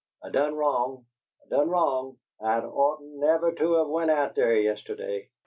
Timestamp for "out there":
4.09-4.55